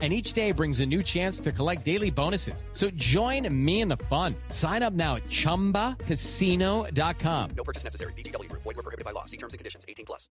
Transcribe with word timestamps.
And 0.00 0.14
each 0.14 0.32
day 0.32 0.52
brings 0.52 0.80
a 0.80 0.86
new 0.86 1.02
chance 1.02 1.40
to 1.40 1.52
collect 1.52 1.84
daily 1.84 2.10
bonuses. 2.10 2.64
So 2.72 2.88
join 2.92 3.46
me 3.52 3.82
in 3.82 3.88
the 3.88 3.98
fun. 4.08 4.34
Sign 4.48 4.82
up 4.82 4.94
now 4.94 5.16
at 5.16 5.24
chumbacasino.com. 5.24 7.50
No 7.54 7.64
purchase 7.64 7.84
necessary. 7.84 8.14
VGW 8.14 8.48
Group. 8.48 8.62
Void 8.62 8.76
were 8.76 8.82
prohibited 8.82 9.04
by 9.04 9.10
law. 9.10 9.26
See 9.26 9.36
terms 9.36 9.52
and 9.52 9.58
conditions. 9.58 9.84
18 9.86 10.06
plus. 10.06 10.26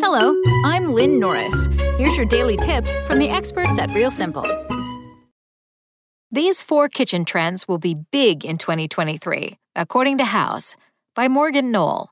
Hello, 0.00 0.40
I'm 0.64 0.94
Lynn 0.94 1.18
Norris. 1.18 1.66
Here's 1.98 2.16
your 2.16 2.26
daily 2.26 2.56
tip 2.56 2.86
from 3.06 3.18
the 3.18 3.28
experts 3.28 3.78
at 3.78 3.92
Real 3.92 4.10
Simple. 4.10 4.44
These 6.30 6.62
four 6.62 6.88
kitchen 6.88 7.24
trends 7.24 7.66
will 7.66 7.78
be 7.78 7.94
big 7.94 8.44
in 8.44 8.58
2023, 8.58 9.56
according 9.74 10.18
to 10.18 10.24
Houzz 10.24 10.76
by 11.14 11.28
Morgan 11.28 11.70
Knoll. 11.70 12.10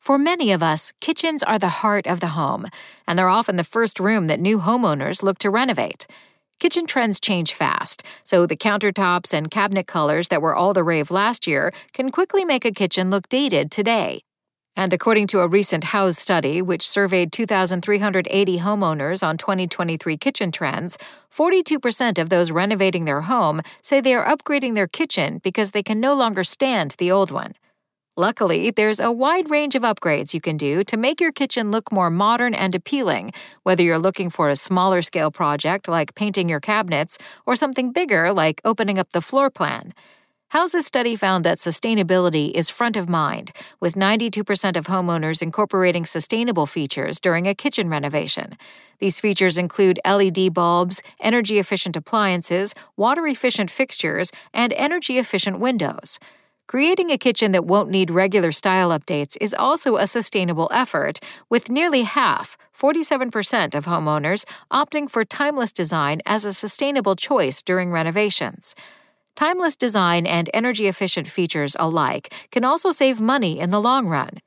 For 0.00 0.16
many 0.16 0.50
of 0.50 0.62
us, 0.62 0.94
kitchens 1.00 1.42
are 1.42 1.58
the 1.58 1.68
heart 1.68 2.06
of 2.06 2.20
the 2.20 2.28
home, 2.28 2.66
and 3.06 3.18
they're 3.18 3.28
often 3.28 3.56
the 3.56 3.64
first 3.64 4.00
room 4.00 4.28
that 4.28 4.40
new 4.40 4.58
homeowners 4.58 5.22
look 5.22 5.38
to 5.40 5.50
renovate. 5.50 6.06
Kitchen 6.58 6.86
trends 6.86 7.20
change 7.20 7.52
fast, 7.52 8.02
so 8.24 8.46
the 8.46 8.56
countertops 8.56 9.34
and 9.34 9.50
cabinet 9.50 9.86
colors 9.86 10.28
that 10.28 10.40
were 10.40 10.54
all 10.54 10.72
the 10.72 10.82
rave 10.82 11.10
last 11.10 11.46
year 11.46 11.70
can 11.92 12.10
quickly 12.10 12.46
make 12.46 12.64
a 12.64 12.72
kitchen 12.72 13.10
look 13.10 13.28
dated 13.28 13.70
today. 13.70 14.22
And 14.74 14.94
according 14.94 15.26
to 15.28 15.40
a 15.40 15.48
recent 15.48 15.84
Houzz 15.84 16.16
study, 16.16 16.62
which 16.62 16.88
surveyed 16.88 17.30
2,380 17.30 18.58
homeowners 18.58 19.22
on 19.22 19.36
2023 19.36 20.16
kitchen 20.16 20.50
trends, 20.50 20.96
42% 21.30 22.18
of 22.18 22.30
those 22.30 22.50
renovating 22.50 23.04
their 23.04 23.22
home 23.22 23.60
say 23.82 24.00
they 24.00 24.14
are 24.14 24.24
upgrading 24.24 24.74
their 24.74 24.88
kitchen 24.88 25.40
because 25.44 25.72
they 25.72 25.82
can 25.82 26.00
no 26.00 26.14
longer 26.14 26.42
stand 26.42 26.94
the 26.98 27.10
old 27.10 27.30
one. 27.30 27.52
Luckily, 28.20 28.70
there's 28.70 29.00
a 29.00 29.10
wide 29.10 29.48
range 29.48 29.74
of 29.74 29.82
upgrades 29.82 30.34
you 30.34 30.42
can 30.42 30.58
do 30.58 30.84
to 30.84 30.98
make 30.98 31.22
your 31.22 31.32
kitchen 31.32 31.70
look 31.70 31.90
more 31.90 32.10
modern 32.10 32.52
and 32.52 32.74
appealing, 32.74 33.32
whether 33.62 33.82
you're 33.82 33.98
looking 33.98 34.28
for 34.28 34.50
a 34.50 34.56
smaller 34.56 35.00
scale 35.00 35.30
project 35.30 35.88
like 35.88 36.14
painting 36.14 36.46
your 36.46 36.60
cabinets 36.60 37.16
or 37.46 37.56
something 37.56 37.92
bigger 37.92 38.30
like 38.30 38.60
opening 38.62 38.98
up 38.98 39.12
the 39.12 39.22
floor 39.22 39.48
plan. 39.48 39.94
Houzz's 40.48 40.84
study 40.84 41.16
found 41.16 41.46
that 41.46 41.56
sustainability 41.56 42.50
is 42.50 42.68
front 42.68 42.94
of 42.94 43.08
mind, 43.08 43.52
with 43.80 43.94
92% 43.94 44.76
of 44.76 44.86
homeowners 44.86 45.40
incorporating 45.40 46.04
sustainable 46.04 46.66
features 46.66 47.20
during 47.20 47.46
a 47.46 47.54
kitchen 47.54 47.88
renovation. 47.88 48.58
These 48.98 49.18
features 49.18 49.56
include 49.56 49.98
LED 50.04 50.52
bulbs, 50.52 51.02
energy 51.20 51.58
efficient 51.58 51.96
appliances, 51.96 52.74
water 52.98 53.26
efficient 53.26 53.70
fixtures, 53.70 54.30
and 54.52 54.74
energy 54.74 55.16
efficient 55.16 55.58
windows. 55.58 56.18
Creating 56.70 57.10
a 57.10 57.18
kitchen 57.18 57.50
that 57.50 57.64
won't 57.64 57.90
need 57.90 58.12
regular 58.12 58.52
style 58.52 58.90
updates 58.90 59.36
is 59.40 59.52
also 59.52 59.96
a 59.96 60.06
sustainable 60.06 60.70
effort, 60.72 61.18
with 61.48 61.68
nearly 61.68 62.02
half, 62.02 62.56
47% 62.78 63.74
of 63.74 63.86
homeowners, 63.86 64.44
opting 64.72 65.10
for 65.10 65.24
timeless 65.24 65.72
design 65.72 66.20
as 66.24 66.44
a 66.44 66.52
sustainable 66.52 67.16
choice 67.16 67.60
during 67.60 67.90
renovations. 67.90 68.76
Timeless 69.34 69.74
design 69.74 70.28
and 70.28 70.48
energy 70.54 70.86
efficient 70.86 71.26
features 71.26 71.74
alike 71.80 72.32
can 72.52 72.64
also 72.64 72.92
save 72.92 73.20
money 73.20 73.58
in 73.58 73.70
the 73.70 73.80
long 73.80 74.06
run. 74.06 74.38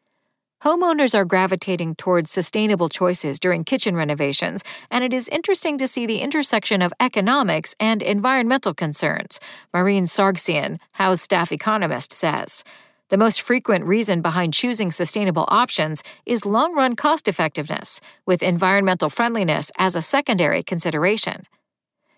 Homeowners 0.63 1.13
are 1.13 1.25
gravitating 1.25 1.95
towards 1.95 2.31
sustainable 2.31 2.87
choices 2.87 3.37
during 3.37 3.65
kitchen 3.65 3.97
renovations, 3.97 4.63
and 4.89 5.03
it 5.03 5.11
is 5.11 5.27
interesting 5.27 5.77
to 5.77 5.89
see 5.89 6.05
the 6.05 6.19
intersection 6.19 6.81
of 6.81 6.93
economics 7.01 7.75
and 7.81 8.01
environmental 8.01 8.73
concerns, 8.73 9.41
Marine 9.73 10.05
Sargsyan, 10.05 10.79
Houzz 10.97 11.19
staff 11.19 11.51
economist, 11.51 12.13
says. 12.13 12.63
The 13.09 13.17
most 13.17 13.41
frequent 13.41 13.83
reason 13.83 14.21
behind 14.21 14.53
choosing 14.53 14.89
sustainable 14.89 15.43
options 15.49 16.01
is 16.25 16.45
long 16.45 16.73
run 16.73 16.95
cost 16.95 17.27
effectiveness, 17.27 17.99
with 18.25 18.41
environmental 18.41 19.09
friendliness 19.09 19.69
as 19.77 19.97
a 19.97 20.01
secondary 20.01 20.63
consideration. 20.63 21.43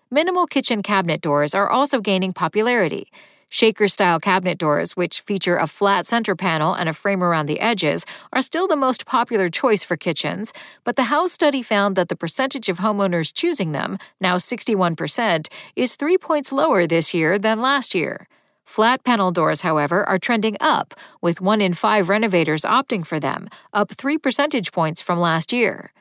Minimal 0.08 0.46
kitchen 0.46 0.84
cabinet 0.84 1.20
doors 1.20 1.52
are 1.52 1.68
also 1.68 2.00
gaining 2.00 2.32
popularity. 2.32 3.10
Shaker 3.56 3.88
style 3.88 4.20
cabinet 4.20 4.58
doors, 4.58 4.98
which 4.98 5.22
feature 5.22 5.56
a 5.56 5.66
flat 5.66 6.06
center 6.06 6.36
panel 6.36 6.74
and 6.74 6.90
a 6.90 6.92
frame 6.92 7.24
around 7.24 7.46
the 7.46 7.58
edges, 7.58 8.04
are 8.30 8.42
still 8.42 8.68
the 8.68 8.76
most 8.76 9.06
popular 9.06 9.48
choice 9.48 9.82
for 9.82 9.96
kitchens, 9.96 10.52
but 10.84 10.96
the 10.96 11.04
Houzz 11.04 11.30
study 11.30 11.62
found 11.62 11.96
that 11.96 12.10
the 12.10 12.16
percentage 12.16 12.68
of 12.68 12.80
homeowners 12.80 13.32
choosing 13.32 13.72
them, 13.72 13.96
now 14.20 14.36
61%, 14.36 15.46
is 15.74 15.96
three 15.96 16.18
points 16.18 16.52
lower 16.52 16.86
this 16.86 17.14
year 17.14 17.38
than 17.38 17.62
last 17.62 17.94
year. 17.94 18.28
Flat 18.66 19.02
panel 19.04 19.32
doors, 19.32 19.62
however, 19.62 20.06
are 20.06 20.18
trending 20.18 20.58
up, 20.60 20.92
with 21.22 21.40
one 21.40 21.62
in 21.62 21.72
five 21.72 22.10
renovators 22.10 22.60
opting 22.60 23.06
for 23.06 23.18
them, 23.18 23.48
up 23.72 23.90
three 23.90 24.18
percentage 24.18 24.70
points 24.70 25.00
from 25.00 25.18
last 25.18 25.50
year. 25.50 25.94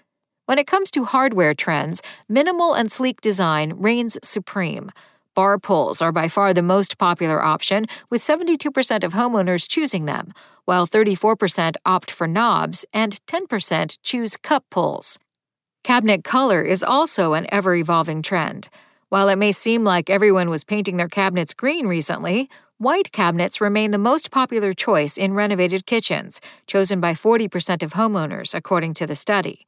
When 0.46 0.60
it 0.60 0.68
comes 0.68 0.92
to 0.92 1.06
hardware 1.06 1.54
trends, 1.54 2.02
minimal 2.28 2.74
and 2.74 2.92
sleek 2.92 3.22
design 3.22 3.76
reigns 3.78 4.18
supreme. 4.22 4.92
Bar 5.36 5.60
pulls 5.60 6.02
are 6.02 6.14
by 6.14 6.30
far 6.30 6.54
the 6.54 6.64
most 6.64 6.98
popular 6.98 7.44
option, 7.44 7.88
with 8.10 8.22
72% 8.22 9.04
of 9.04 9.14
homeowners 9.14 9.70
choosing 9.70 10.06
them, 10.06 10.34
while 10.64 10.88
34% 10.88 11.76
opt 11.86 12.10
for 12.10 12.26
knobs 12.26 12.86
and 12.94 13.20
10% 13.28 13.98
choose 14.02 14.38
cup 14.38 14.64
pulls. 14.72 15.20
Cabinet 15.84 16.24
color 16.24 16.62
is 16.62 16.82
also 16.82 17.34
an 17.34 17.48
ever 17.52 17.76
evolving 17.76 18.22
trend. 18.22 18.70
While 19.10 19.28
it 19.28 19.36
may 19.36 19.52
seem 19.52 19.84
like 19.84 20.10
everyone 20.10 20.50
was 20.50 20.64
painting 20.64 20.98
their 20.98 21.10
cabinets 21.10 21.54
green 21.54 21.86
recently, 21.86 22.50
white 22.78 23.12
cabinets 23.12 23.60
remain 23.60 23.92
the 23.92 23.98
most 23.98 24.32
popular 24.32 24.72
choice 24.72 25.18
in 25.18 25.34
renovated 25.34 25.86
kitchens, 25.86 26.40
chosen 26.66 27.02
by 27.02 27.14
40% 27.14 27.84
of 27.84 27.94
homeowners, 27.94 28.56
according 28.56 28.94
to 28.96 29.06
the 29.06 29.16
study. 29.16 29.68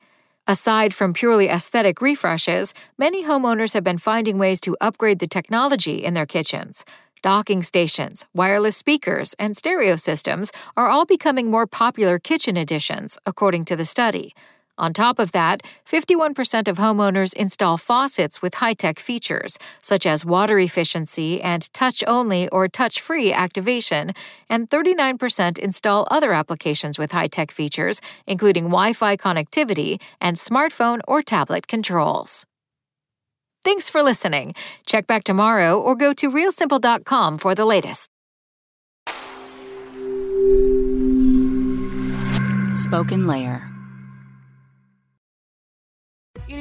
Aside 0.49 0.93
from 0.93 1.11
purely 1.11 1.49
aesthetic 1.49 2.01
refreshes, 2.01 2.73
many 2.97 3.25
homeowners 3.25 3.73
have 3.73 3.83
been 3.83 3.97
finding 3.97 4.37
ways 4.37 4.61
to 4.61 4.77
upgrade 4.79 5.19
the 5.19 5.27
technology 5.27 6.01
in 6.01 6.13
their 6.13 6.25
kitchens. 6.25 6.85
Docking 7.21 7.61
stations, 7.61 8.25
wireless 8.33 8.77
speakers, 8.77 9.35
and 9.37 9.57
stereo 9.57 9.97
systems 9.97 10.53
are 10.77 10.87
all 10.87 11.05
becoming 11.05 11.51
more 11.51 11.67
popular 11.67 12.17
kitchen 12.17 12.55
additions, 12.55 13.17
according 13.25 13.65
to 13.65 13.75
the 13.75 13.83
study. 13.83 14.33
On 14.77 14.93
top 14.93 15.17
of 15.19 15.31
that, 15.31 15.63
51% 15.85 16.67
of 16.67 16.77
homeowners 16.77 17.33
install 17.33 17.77
faucets 17.77 18.41
with 18.41 18.55
high 18.55 18.73
tech 18.73 18.99
features, 18.99 19.57
such 19.81 20.05
as 20.05 20.23
water 20.23 20.59
efficiency 20.59 21.41
and 21.41 21.71
touch 21.73 22.03
only 22.05 22.47
or 22.49 22.67
touch 22.67 23.01
free 23.01 23.33
activation, 23.33 24.13
and 24.49 24.69
39% 24.69 25.57
install 25.57 26.07
other 26.11 26.31
applications 26.31 26.99
with 26.99 27.11
high 27.11 27.27
tech 27.27 27.51
features, 27.51 28.01
including 28.27 28.65
Wi 28.65 28.93
Fi 28.93 29.17
connectivity 29.17 29.99
and 30.21 30.37
smartphone 30.37 30.99
or 31.07 31.21
tablet 31.21 31.67
controls. 31.67 32.45
Thanks 33.63 33.89
for 33.89 34.01
listening. 34.01 34.53
Check 34.85 35.07
back 35.07 35.23
tomorrow 35.23 35.77
or 35.79 35.95
go 35.95 36.13
to 36.13 36.31
realsimple.com 36.31 37.37
for 37.37 37.53
the 37.53 37.65
latest. 37.65 38.09
Spoken 42.71 43.27
Layer. 43.27 43.76